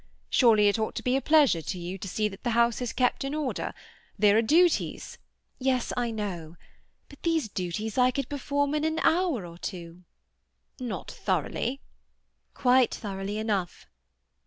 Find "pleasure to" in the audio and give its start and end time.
1.21-1.77